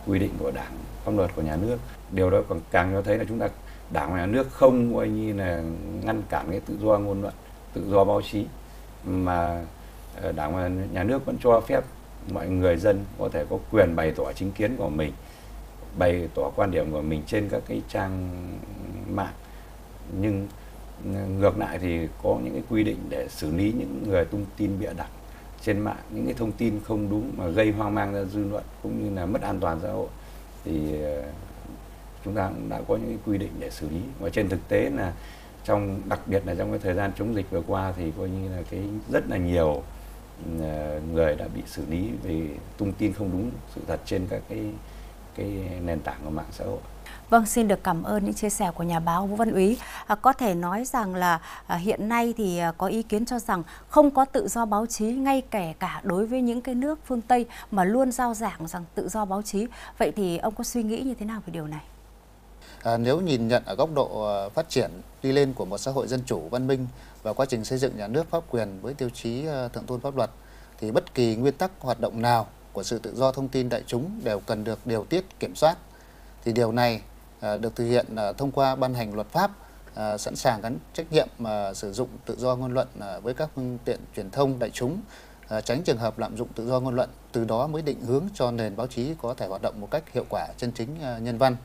[0.07, 0.71] quy định của đảng,
[1.05, 1.77] pháp luật của nhà nước.
[2.11, 3.49] Điều đó còn càng cho thấy là chúng ta,
[3.91, 5.63] đảng và nhà nước không coi như là
[6.03, 7.33] ngăn cản cái tự do ngôn luận,
[7.73, 8.45] tự do báo chí
[9.05, 9.65] mà
[10.21, 11.83] ờ, đảng và nhà nước vẫn cho phép
[12.33, 15.11] mọi người dân có thể có quyền bày tỏ chính kiến của mình,
[15.97, 18.29] bày tỏ quan điểm của mình trên các cái trang
[19.09, 19.33] mạng.
[20.21, 20.47] Nhưng
[21.39, 24.79] ngược lại thì có những cái quy định để xử lý những người tung tin
[24.79, 25.09] bịa đặt
[25.61, 28.63] trên mạng, những cái thông tin không đúng mà gây hoang mang ra dư luận
[28.83, 30.07] cũng như là mất an toàn xã hội
[30.65, 31.23] thì ờ,
[32.25, 34.01] chúng ta cũng đã có những cái quy định để xử lý.
[34.19, 35.13] Và trên thực tế là
[35.63, 38.49] trong, đặc biệt là trong cái thời gian chống dịch vừa qua thì coi như
[38.49, 39.83] là cái rất là nhiều
[41.13, 42.47] người đã bị xử lý về
[42.77, 44.59] tung tin không đúng sự thật trên các cái
[45.35, 45.47] cái
[45.85, 46.79] nền tảng của mạng xã hội
[47.29, 49.77] Vâng, xin được cảm ơn những chia sẻ của nhà báo Vũ Văn Úy.
[50.07, 53.39] À, có thể nói rằng là à, hiện nay thì à, có ý kiến cho
[53.39, 56.99] rằng không có tự do báo chí ngay kể cả đối với những cái nước
[57.05, 59.67] phương Tây mà luôn giao giảng rằng tự do báo chí.
[59.97, 61.81] Vậy thì ông có suy nghĩ như thế nào về điều này?
[62.83, 64.91] À, nếu nhìn nhận ở góc độ à, phát triển
[65.23, 66.87] đi lên của một xã hội dân chủ văn minh
[67.27, 69.99] và quá trình xây dựng nhà nước pháp quyền với tiêu chí ờ, thượng tôn
[69.99, 70.29] pháp luật,
[70.79, 73.83] thì bất kỳ nguyên tắc hoạt động nào của sự tự do thông tin đại
[73.87, 75.77] chúng đều cần được điều tiết, kiểm soát.
[76.43, 77.01] Thì điều này
[77.39, 79.51] ờ, được thực hiện ờ, thông qua ban hành luật pháp
[80.17, 81.27] sẵn sàng gắn trách nhiệm
[81.73, 82.87] sử dụng tự do ngôn luận
[83.21, 85.01] với các phương tiện truyền thông đại chúng
[85.65, 88.51] tránh trường hợp lạm dụng tự do ngôn luận, từ đó mới định hướng cho
[88.51, 90.89] nền báo chí có thể hoạt động một cách hiệu quả, chân chính
[91.21, 91.55] nhân văn.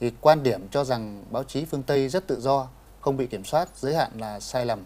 [0.00, 2.68] Thì quan điểm cho rằng báo chí phương Tây rất tự do
[3.06, 4.84] không bị kiểm soát giới hạn là sai lầm.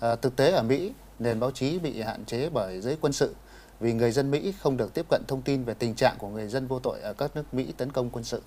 [0.00, 3.34] À, thực tế ở Mỹ nền báo chí bị hạn chế bởi giới quân sự
[3.80, 6.48] vì người dân Mỹ không được tiếp cận thông tin về tình trạng của người
[6.48, 8.42] dân vô tội ở các nước Mỹ tấn công quân sự.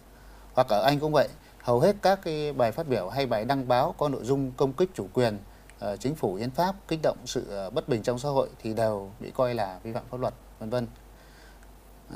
[0.53, 1.27] Hoặc ở Anh cũng vậy
[1.59, 4.73] hầu hết các cái bài phát biểu hay bài đăng báo có nội dung công
[4.73, 8.19] kích chủ quyền uh, chính phủ hiến pháp kích động sự uh, bất bình trong
[8.19, 10.87] xã hội thì đều bị coi là vi phạm pháp luật vân vân.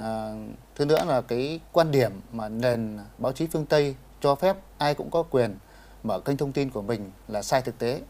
[0.01, 0.33] À,
[0.75, 4.95] thứ nữa là cái quan điểm mà nền báo chí phương Tây cho phép ai
[4.95, 5.57] cũng có quyền
[6.03, 8.01] mở kênh thông tin của mình là sai thực tế.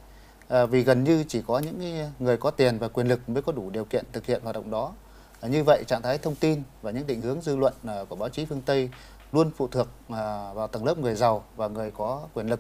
[0.48, 3.52] À, vì gần như chỉ có những người có tiền và quyền lực mới có
[3.52, 4.94] đủ điều kiện thực hiện hoạt động đó.
[5.42, 8.16] À, như vậy trạng thái thông tin và những định hướng dư luận à, của
[8.16, 8.90] báo chí phương Tây
[9.32, 12.60] luôn phụ thuộc à, vào tầng lớp người giàu và người có quyền lực.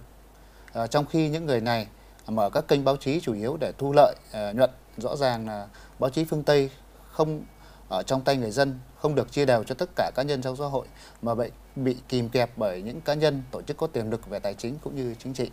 [0.73, 1.87] À, trong khi những người này
[2.27, 5.67] mở các kênh báo chí chủ yếu để thu lợi à, nhuận, rõ ràng là
[5.99, 6.69] báo chí phương Tây
[7.11, 7.41] không
[7.89, 10.55] ở trong tay người dân không được chia đều cho tất cả cá nhân trong
[10.55, 10.87] xã hội
[11.21, 14.39] mà bị bị kìm kẹp bởi những cá nhân tổ chức có tiềm lực về
[14.39, 15.51] tài chính cũng như chính trị.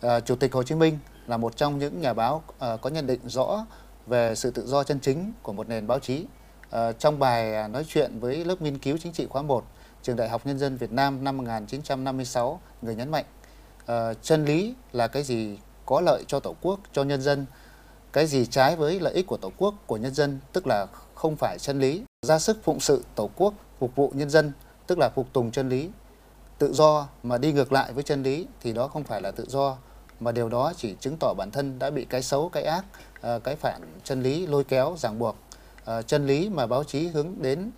[0.00, 3.06] À, Chủ tịch Hồ Chí Minh là một trong những nhà báo à, có nhận
[3.06, 3.66] định rõ
[4.06, 6.26] về sự tự do chân chính của một nền báo chí.
[6.70, 9.64] À, trong bài nói chuyện với lớp nghiên cứu chính trị khóa 1,
[10.02, 13.24] Trường Đại học Nhân dân Việt Nam năm 1956, người nhấn mạnh
[13.86, 17.46] à, chân lý là cái gì có lợi cho Tổ quốc, cho nhân dân,
[18.14, 21.36] cái gì trái với lợi ích của Tổ quốc, của nhân dân, tức là không
[21.36, 22.02] phải chân lý.
[22.26, 24.52] Ra sức phụng sự Tổ quốc, phục vụ nhân dân,
[24.86, 25.90] tức là phục tùng chân lý.
[26.58, 29.44] Tự do mà đi ngược lại với chân lý thì đó không phải là tự
[29.48, 29.76] do,
[30.20, 32.84] mà điều đó chỉ chứng tỏ bản thân đã bị cái xấu, cái ác,
[33.20, 35.36] ờ, cái phản chân lý lôi kéo, ràng buộc.
[35.84, 37.70] Ờ, chân lý mà báo chí hướng đến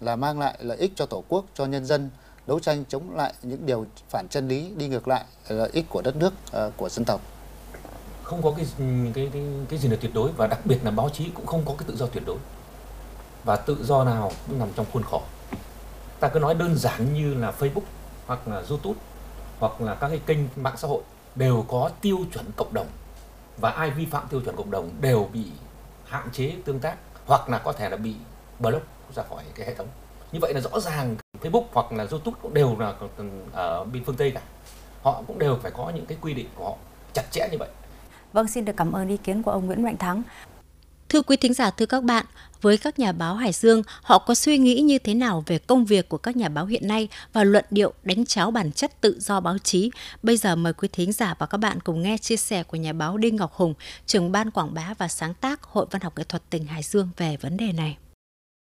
[0.00, 2.10] là mang lại lợi ích cho Tổ quốc, cho nhân dân,
[2.46, 6.02] đấu tranh chống lại những điều phản chân lý đi ngược lại lợi ích của
[6.02, 7.20] đất nước ờ, của dân tộc
[8.30, 8.66] không có cái
[9.14, 11.62] cái cái cái gì là tuyệt đối và đặc biệt là báo chí cũng không
[11.66, 12.36] có cái tự do tuyệt đối.
[13.44, 15.22] Và tự do nào cũng nằm trong khuôn khổ.
[16.20, 17.86] Ta cứ nói đơn giản như là Facebook
[18.26, 19.00] hoặc là YouTube
[19.58, 21.02] hoặc là các cái kênh mạng xã hội
[21.34, 22.86] đều có tiêu chuẩn cộng đồng
[23.58, 25.44] và ai vi phạm tiêu chuẩn cộng đồng đều bị
[26.04, 28.14] hạn chế, tương tác hoặc là có thể là bị
[28.58, 29.88] block ra khỏi cái hệ thống.
[30.32, 32.94] Như vậy là rõ ràng Facebook hoặc là YouTube cũng đều là
[33.52, 34.40] ở bên phương Tây cả.
[35.02, 36.76] Họ cũng đều phải có những cái quy định của họ
[37.14, 37.68] chặt chẽ như vậy.
[38.32, 40.22] Vâng, xin được cảm ơn ý kiến của ông Nguyễn Mạnh Thắng.
[41.08, 42.26] Thưa quý thính giả, thưa các bạn,
[42.60, 45.84] với các nhà báo Hải Dương, họ có suy nghĩ như thế nào về công
[45.84, 49.20] việc của các nhà báo hiện nay và luận điệu đánh cháo bản chất tự
[49.20, 49.90] do báo chí?
[50.22, 52.92] Bây giờ mời quý thính giả và các bạn cùng nghe chia sẻ của nhà
[52.92, 53.74] báo Đinh Ngọc Hùng,
[54.06, 57.08] trưởng ban quảng bá và sáng tác Hội Văn học Nghệ thuật tỉnh Hải Dương
[57.16, 57.96] về vấn đề này.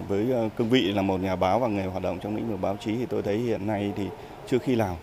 [0.08, 2.60] Với ờ, cương vị là một nhà báo và người hoạt động trong lĩnh vực
[2.60, 4.04] báo chí thì tôi thấy hiện nay thì
[4.50, 4.98] chưa khi nào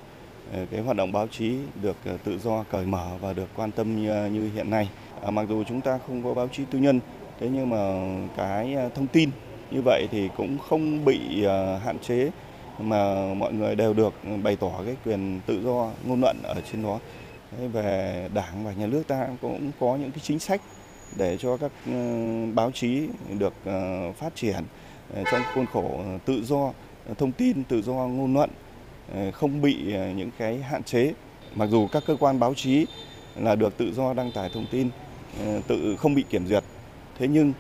[0.54, 3.72] Ờ, cái hoạt động báo chí được ờ, tự do cởi mở và được quan
[3.72, 4.90] tâm ờ, như hiện nay.
[5.24, 7.00] À, mặc dù chúng ta không có báo chí tư nhân
[7.40, 7.78] thế nhưng mà
[8.38, 9.30] cái thông tin
[9.72, 11.46] như vậy thì cũng không bị
[11.84, 12.30] hạn chế
[12.80, 16.84] mà mọi người đều được bày tỏ cái quyền tự do ngôn luận ở trên
[16.84, 17.00] đó
[17.74, 20.62] về đảng và nhà nước ta cũng có những cái chính sách
[21.18, 21.72] để cho các
[22.54, 23.08] báo chí
[23.40, 23.54] được
[24.18, 24.64] phát triển
[25.32, 26.72] trong khuôn khổ tự do
[27.18, 28.50] thông tin tự do ngôn luận
[29.13, 31.13] Ờ, không bị ờ, những cái hạn chế
[31.56, 32.86] mặc dù các cơ quan báo chí
[33.36, 34.89] là được tự do đăng tải thông tin
[35.39, 36.63] ờ, tự không bị kiểm duyệt
[37.19, 37.54] thế nhưng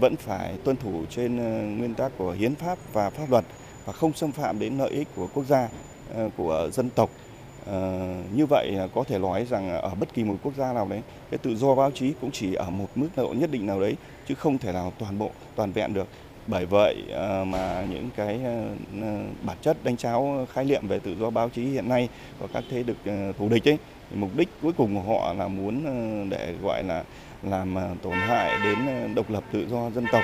[0.00, 1.36] vẫn phải tuân thủ trên
[1.78, 3.44] nguyên tắc của hiến pháp và pháp luật
[3.84, 5.68] và không xâm phạm đến lợi ích của quốc gia,
[6.36, 7.10] của dân tộc.
[8.34, 11.38] như vậy có thể nói rằng ở bất kỳ một quốc gia nào đấy, cái
[11.38, 13.96] tự do báo chí cũng chỉ ở một mức độ nhất định nào đấy,
[14.28, 16.08] chứ không thể nào toàn bộ, toàn vẹn được.
[16.50, 21.16] Bởi vậy ờ, mà những cái ờ, bản chất đánh cháo khái niệm về tự
[21.20, 22.08] do báo chí hiện nay
[22.38, 23.78] của các thế lực ờ, thù địch ấy,
[24.14, 25.84] mục đích cuối cùng của họ là muốn
[26.30, 27.02] để gọi là
[27.42, 28.78] làm tổn hại đến
[29.14, 30.22] độc lập tự do dân tộc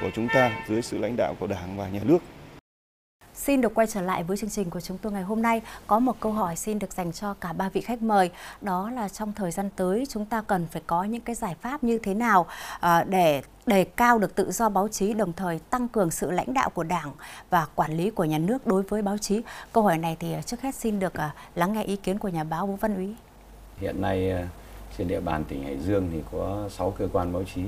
[0.00, 2.18] của chúng ta dưới sự lãnh đạo của Đảng và Nhà nước.
[3.42, 5.60] Xin được quay trở lại với chương trình của chúng tôi ngày hôm nay.
[5.86, 8.30] Có một câu hỏi xin được dành cho cả ba vị khách mời.
[8.60, 11.84] Đó là trong thời gian tới, chúng ta cần phải có những cái giải pháp
[11.84, 12.46] như thế nào
[12.80, 16.54] à, để đề cao được tự do báo chí, đồng thời tăng cường sự lãnh
[16.54, 17.12] đạo của Đảng
[17.50, 19.42] và quản lý của nhà nước đối với báo chí.
[19.72, 22.44] Câu hỏi này thì trước hết xin được à, lắng nghe ý kiến của nhà
[22.44, 23.14] báo Vũ Văn Úy.
[23.80, 24.48] Hiện nay à,
[24.98, 27.62] trên địa bàn tỉnh Hải Dương thì có 6 cơ quan báo chí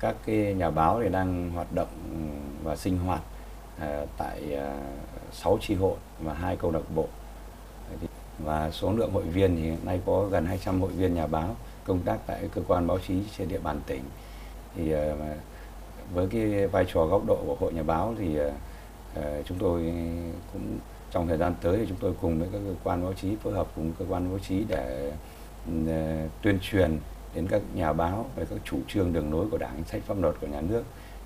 [0.00, 1.88] các cái nhà báo thì đang hoạt động
[2.64, 3.20] và sinh hoạt
[3.80, 4.76] À, tại à,
[5.32, 7.06] 6 tri hội và hai câu lạc bộ.
[8.38, 11.56] Và số lượng hội viên thì hiện nay có gần 200 hội viên nhà báo
[11.84, 14.02] công tác tại cơ quan báo chí trên địa bàn tỉnh.
[14.76, 15.14] Thì à,
[16.14, 18.38] với cái vai trò góc độ của hội nhà báo thì
[19.44, 19.94] chúng tôi
[20.52, 20.78] cũng
[21.10, 23.52] trong thời gian tới thì chúng tôi cùng với các cơ quan báo chí phối
[23.52, 25.12] hợp cùng cơ quan báo chí để
[26.42, 26.98] tuyên truyền
[27.34, 30.34] đến các nhà báo về các chủ trương đường lối của đảng sách pháp luật
[30.40, 30.82] của nhà nước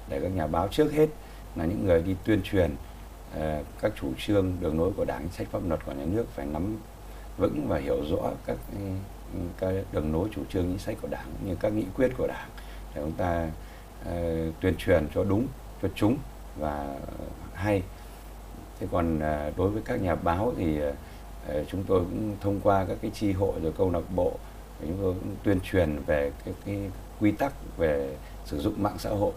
[0.09, 1.09] để các nhà báo trước hết
[1.57, 2.71] là những người đi tuyên truyền
[3.35, 6.47] ờ, các chủ trương đường lối của đảng sách pháp luật của nhà nước phải
[6.47, 6.77] nắm
[7.37, 8.79] vững và hiểu rõ các ừ,
[9.59, 12.49] các đường lối chủ trương chính sách của đảng như các nghị quyết của đảng
[12.95, 13.49] để chúng ta
[14.03, 15.47] uh, tuyên truyền cho đúng
[15.83, 16.17] cho chúng
[16.59, 16.97] và
[17.55, 17.83] hay.
[18.81, 22.85] Thế còn uh, đối với các nhà báo thì uh, chúng tôi cũng thông qua
[22.85, 24.33] các cái chi hội rồi câu lạc bộ
[24.81, 26.91] chúng tôi cũng tuyên truyền về cái, cái
[27.21, 29.33] quy tắc về sử dụng mạng xã hội.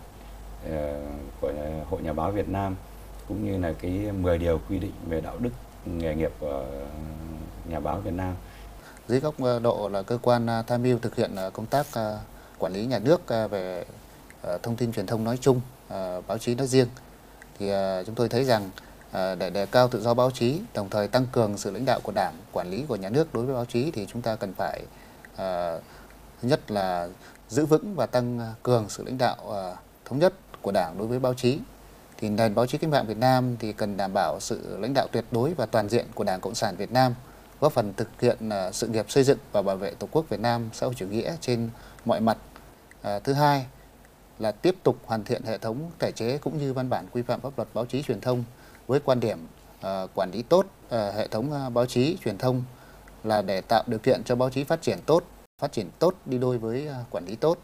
[0.66, 0.96] Ờ,
[1.42, 1.52] của
[1.90, 2.76] hội nhà báo Việt Nam
[3.28, 5.50] cũng như là cái 10 điều quy định về đạo đức
[5.86, 6.66] nghề nghiệp của
[7.70, 8.36] nhà báo Việt Nam.
[9.08, 11.86] Dưới góc ờ, độ là cơ quan ờ, tham mưu thực hiện công tác
[12.60, 13.86] quản lý nhà nước về
[14.64, 15.62] thông tin truyền thông nói chung,
[16.28, 16.88] báo chí nói riêng
[17.60, 17.72] thì
[18.06, 18.70] chúng tôi thấy rằng
[19.14, 22.12] để đề cao tự do báo chí, đồng thời tăng cường sự lãnh đạo của
[22.16, 24.84] Đảng, quản lý của nhà nước đối với báo chí thì chúng ta cần phải
[26.42, 27.08] thứ nhất là
[27.50, 29.38] giữ vững và tăng cường sự lãnh đạo
[30.06, 30.34] thống nhất
[30.68, 31.60] của Đảng đối với báo chí.
[32.18, 35.08] Thì nền báo chí cách mạng Việt Nam thì cần đảm bảo sự lãnh đạo
[35.12, 37.16] tuyệt đối và toàn diện của Đảng Cộng sản Việt Nam,
[37.60, 40.40] góp phần thực hiện à, sự nghiệp xây dựng và bảo vệ Tổ quốc Việt
[40.40, 41.70] Nam xã hội chủ nghĩa trên
[42.06, 42.38] mọi mặt.
[43.02, 43.66] À, thứ hai
[44.40, 47.42] là tiếp tục hoàn thiện hệ thống thể chế cũng như văn bản quy phạm
[47.42, 48.44] pháp luật báo chí truyền thông
[48.88, 49.48] với quan điểm
[49.82, 52.64] à, quản lý tốt à, hệ thống à, báo chí truyền thông
[53.24, 55.24] là để tạo điều kiện cho báo chí phát triển tốt,
[55.62, 57.58] phát triển tốt đi đôi với quản lý tốt.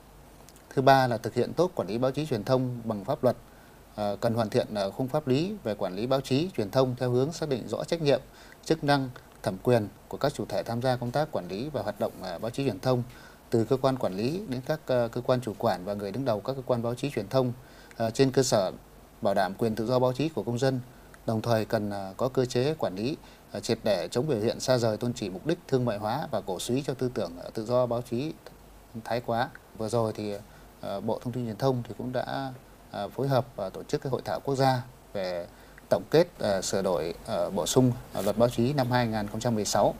[0.75, 3.35] Thứ ba là thực hiện tốt quản lý báo chí truyền thông bằng pháp luật,
[3.95, 6.95] ờ, cần hoàn thiện ờ, khung pháp lý về quản lý báo chí truyền thông
[6.95, 8.21] theo hướng xác định rõ trách nhiệm,
[8.65, 9.09] chức năng,
[9.43, 12.11] thẩm quyền của các chủ thể tham gia công tác quản lý và hoạt động
[12.21, 13.03] ờ, báo chí truyền thông
[13.49, 16.39] từ cơ quan quản lý đến các cơ quan chủ quản và người đứng đầu
[16.39, 17.53] các cơ quan báo chí truyền thông
[18.13, 18.71] trên cơ sở
[19.21, 20.79] bảo đảm quyền tự do báo chí của công dân
[21.25, 23.17] đồng thời cần có cơ chế quản lý
[23.61, 26.41] triệt để chống biểu hiện xa rời tôn chỉ mục đích thương mại hóa và
[26.41, 28.33] cổ suý cho tư tưởng tự do báo chí
[29.03, 29.49] thái quá.
[29.77, 30.33] Vừa rồi thì
[30.83, 32.51] Ờ, bộ Thông tin Truyền thông thì cũng đã
[32.91, 34.81] ờ, phối hợp và tổ chức cái hội thảo quốc gia
[35.13, 35.47] về
[35.89, 36.27] tổng kết
[36.63, 37.13] sửa đổi
[37.55, 37.91] bổ sung
[38.23, 39.95] luật báo chí năm 2016.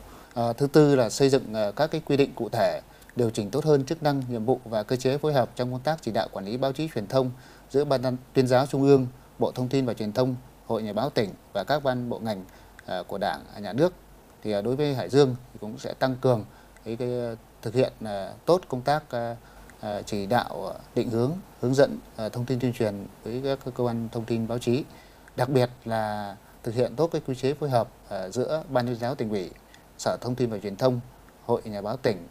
[0.57, 2.81] Thứ tư là xây dựng các cái quy định cụ thể
[3.15, 5.79] điều chỉnh tốt hơn chức năng, nhiệm vụ và cơ chế phối hợp trong công
[5.79, 7.31] tác chỉ đạo quản lý báo chí truyền thông
[7.69, 9.07] giữa ban tuyên giáo trung ương,
[9.39, 12.43] Bộ Thông tin và Truyền thông, Hội Nhà báo tỉnh và các ban bộ ngành
[13.07, 13.93] của Đảng, nhà nước.
[14.43, 16.45] Thì đối với Hải Dương thì cũng sẽ tăng cường
[16.85, 17.09] cái, cái
[17.61, 17.93] thực hiện
[18.45, 19.03] tốt công tác
[19.83, 23.59] Ờ, chỉ đạo ờ, định hướng hướng dẫn ờ, thông tin tuyên truyền với các
[23.75, 24.83] cơ quan thông tin báo chí,
[25.35, 27.87] đặc biệt là thực hiện tốt cái quy chế phối hợp
[28.31, 29.49] giữa ban tuyên giáo tỉnh ủy,
[29.97, 30.99] sở thông tin và truyền thông,
[31.45, 32.27] hội nhà báo tỉnh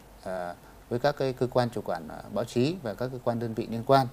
[0.89, 3.67] với các cái cơ quan chủ quản báo chí và các cơ quan đơn vị
[3.71, 4.07] liên quan.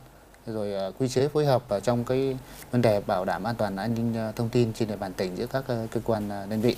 [0.47, 2.37] Rồi quy chế phối hợp ở trong cái
[2.71, 5.47] vấn đề bảo đảm an toàn an ninh thông tin trên địa bàn tỉnh giữa
[5.47, 6.77] các cơ quan đơn vị.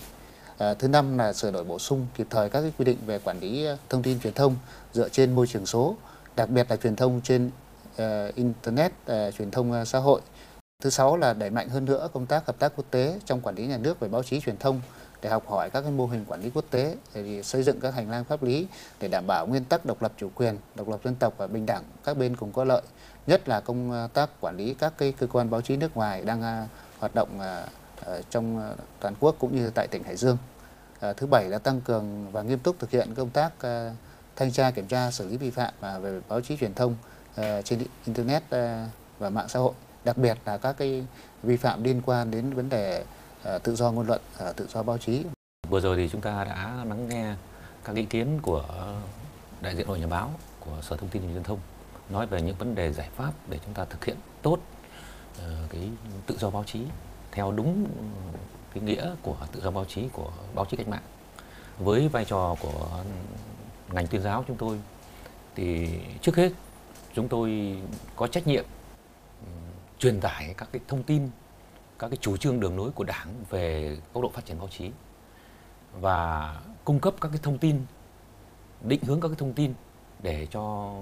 [0.78, 3.40] Thứ năm là sửa đổi bổ sung kịp thời các cái quy định về quản
[3.40, 4.56] lý thông tin truyền thông
[4.92, 5.96] dựa trên môi trường số
[6.36, 7.50] đặc biệt là truyền thông trên
[7.92, 10.20] uh, internet uh, truyền thông uh, xã hội
[10.82, 13.54] Thứ sáu là đẩy mạnh hơn nữa công tác hợp tác quốc tế trong quản
[13.54, 14.80] lý nhà nước về báo chí truyền thông
[15.22, 17.94] để học hỏi các cái mô hình quản lý quốc tế để xây dựng các
[17.94, 18.66] hành lang pháp lý
[19.00, 21.66] để đảm bảo nguyên tắc độc lập chủ quyền, độc lập dân tộc và bình
[21.66, 22.82] đẳng các bên cùng có lợi,
[23.26, 26.66] nhất là công tác quản lý các cái cơ quan báo chí nước ngoài đang
[26.98, 27.40] hoạt động
[28.30, 30.36] trong toàn quốc cũng như tại tỉnh Hải Dương.
[31.16, 33.52] Thứ bảy là tăng cường và nghiêm túc thực hiện công tác
[34.36, 36.96] thanh tra kiểm tra xử lý vi phạm về báo chí truyền thông
[37.34, 38.86] ờ, trên internet ờ,
[39.18, 39.72] và mạng xã hội
[40.04, 41.06] đặc biệt là các cái
[41.42, 43.04] vi phạm liên quan đến vấn đề
[43.42, 44.20] ờ, tự do ngôn luận,
[44.56, 45.24] tự do báo chí.
[45.68, 47.34] Vừa rồi thì chúng ta đã lắng nghe
[47.84, 48.64] các ý kiến của
[49.60, 51.58] đại diện hội nhà báo của Sở Thông tin và Truyền thông
[52.10, 54.58] nói về những vấn đề giải pháp để chúng ta thực hiện tốt
[55.68, 55.90] cái
[56.26, 56.80] tự do báo chí
[57.32, 57.86] theo đúng
[58.74, 61.02] cái nghĩa của tự do báo chí của báo chí cách mạng.
[61.78, 62.88] Với vai trò của
[63.92, 64.80] ngành tuyên giáo chúng tôi
[65.54, 66.52] thì trước hết
[67.14, 67.78] chúng tôi
[68.16, 68.64] có trách nhiệm
[69.40, 69.46] ừ,
[69.98, 71.30] truyền tải các cái thông tin
[71.98, 74.90] các cái chủ trương đường lối của đảng về tốc độ phát triển báo chí
[76.00, 77.80] và cung cấp các cái thông tin
[78.82, 79.74] định hướng các cái thông tin
[80.22, 80.94] để cho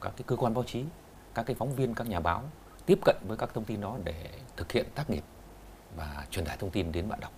[0.00, 0.84] các cái cơ quan báo chí
[1.34, 2.42] các cái phóng viên các nhà báo
[2.86, 5.24] tiếp cận với các thông tin đó để thực hiện tác nghiệp
[5.96, 7.32] và truyền tải thông tin đến bạn đọc.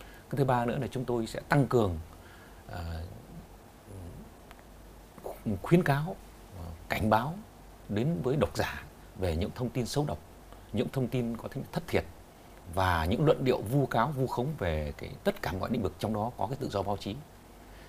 [0.00, 1.98] Cái thứ ba nữa là chúng tôi sẽ tăng cường
[2.68, 2.74] uh,
[5.62, 6.16] khuyến cáo
[6.58, 7.34] ờ, cảnh báo
[7.88, 8.84] đến với độc giả
[9.16, 10.18] về những thông tin xấu độc,
[10.72, 12.04] những thông tin có tính thất thiệt
[12.74, 15.92] và những luận điệu vu cáo, vu khống về cái tất cả mọi lĩnh vực
[15.98, 17.16] trong đó có cái tự do báo chí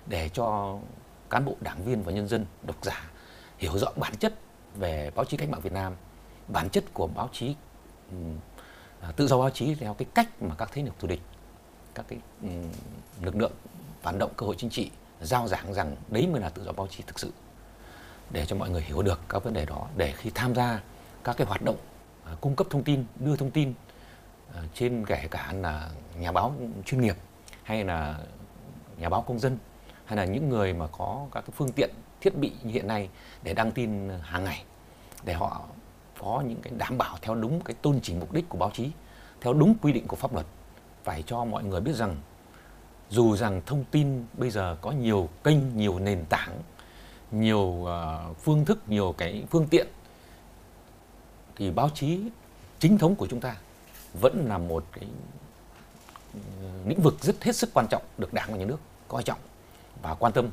[0.06, 0.78] để cho
[1.30, 3.10] cán bộ, đảng viên và nhân dân, độc giả
[3.58, 4.34] hiểu rõ bản chất
[4.74, 5.96] về báo chí cách mạng Việt Nam,
[6.48, 7.54] bản chất của báo chí
[9.00, 11.20] à, tự do báo chí theo cái cách mà các thế lực thù địch,
[11.94, 12.18] các cái
[13.22, 13.52] lực lượng
[14.02, 14.90] phản động cơ hội chính trị
[15.20, 17.32] giao giảng rằng đấy mới là tự do báo chí thực sự
[18.30, 20.80] để cho mọi người hiểu được các vấn đề đó, để khi tham gia
[21.24, 21.76] các cái hoạt động
[22.24, 23.74] à, cung cấp thông tin, đưa thông tin
[24.54, 26.54] à, trên kể cả là nhà báo
[26.86, 27.16] chuyên nghiệp
[27.62, 28.18] hay là
[28.98, 29.58] nhà báo công dân
[30.04, 33.08] hay là những người mà có các cái phương tiện, thiết bị như hiện nay
[33.42, 34.64] để đăng tin hàng ngày,
[35.24, 35.60] để họ
[36.20, 38.90] có những cái đảm bảo theo đúng cái tôn chỉ mục đích của báo chí,
[39.40, 40.46] theo đúng quy định của pháp luật,
[41.04, 42.16] phải cho mọi người biết rằng
[43.10, 46.62] dù rằng thông tin bây giờ có nhiều kênh, nhiều nền tảng
[47.30, 47.88] nhiều uh,
[48.38, 49.86] phương thức nhiều cái phương tiện
[51.56, 52.20] thì báo chí
[52.78, 53.56] chính thống của chúng ta
[54.20, 55.08] vẫn là một cái
[56.34, 56.40] ừ,
[56.86, 59.38] lĩnh vực rất hết sức quan trọng được đảng và nhà nước coi trọng
[60.02, 60.48] và quan tâm.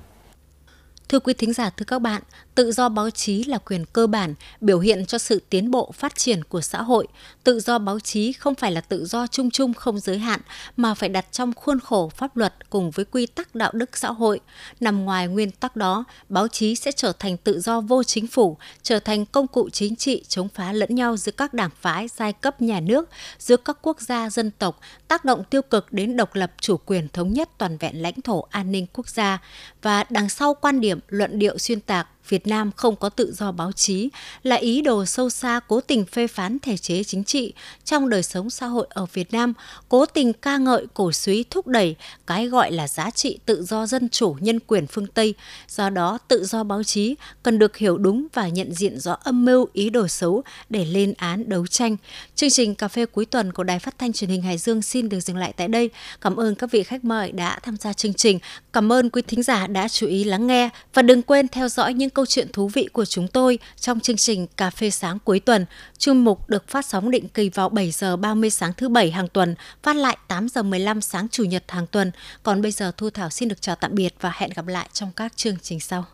[1.14, 2.22] Thưa quý thính giả, thưa các bạn,
[2.56, 6.16] tự do báo chí là quyền cơ bản, biểu hiện cho sự tiến bộ phát
[6.16, 7.08] triển của xã hội.
[7.44, 10.40] Tự do báo chí không phải là tự do chung chung không giới hạn,
[10.78, 14.12] mà phải đặt trong khuôn khổ pháp luật cùng với quy tắc đạo đức xã
[14.12, 14.40] hội.
[14.80, 18.58] Nằm ngoài nguyên tắc đó, báo chí sẽ trở thành tự do vô chính phủ,
[18.84, 22.34] trở thành công cụ chính trị chống phá lẫn nhau giữa các đảng phái, giai
[22.34, 26.36] cấp nhà nước, giữa các quốc gia dân tộc, tác động tiêu cực đến độc
[26.36, 29.42] lập chủ quyền thống nhất toàn vẹn lãnh thổ an ninh quốc gia.
[29.82, 33.52] Và đằng sau quan điểm luận điệu xuyên tạc Việt Nam không có tự do
[33.52, 34.10] báo chí
[34.44, 38.24] là ý đồ sâu xa cố tình phê phán thể chế chính trị trong đời
[38.24, 39.54] sống xã hội ở Việt Nam,
[39.90, 41.96] cố tình ca ngợi cổ suý thúc đẩy
[42.28, 45.34] cái gọi là giá trị tự do dân chủ nhân quyền phương Tây.
[45.68, 49.46] Do đó, tự do báo chí cần được hiểu đúng và nhận diện rõ âm
[49.46, 51.98] mưu ý đồ xấu để lên án đấu tranh.
[52.36, 55.10] Chương trình Cà phê cuối tuần của Đài Phát thanh Truyền hình Hải Dương xin
[55.10, 55.90] được dừng lại tại đây.
[56.22, 58.40] Cảm ơn các vị khách mời đã tham gia chương trình.
[58.74, 61.94] Cảm ơn quý thính giả đã chú ý lắng nghe và đừng quên theo dõi
[61.94, 65.40] những câu chuyện thú vị của chúng tôi trong chương trình Cà phê sáng cuối
[65.40, 65.66] tuần.
[65.98, 69.28] Chuyên mục được phát sóng định kỳ vào 7 giờ 30 sáng thứ bảy hàng
[69.28, 72.12] tuần, phát lại 8 giờ 15 sáng chủ nhật hàng tuần.
[72.44, 75.12] Còn bây giờ Thu Thảo xin được chào tạm biệt và hẹn gặp lại trong
[75.16, 76.06] các chương trình sau.